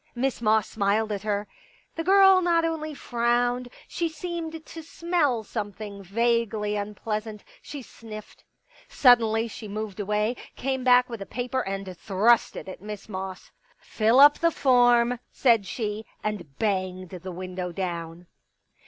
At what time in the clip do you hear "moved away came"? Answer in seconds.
9.67-10.83